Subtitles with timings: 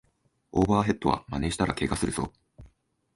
[0.51, 2.33] オーバーヘッドはまねしたらケガするぞ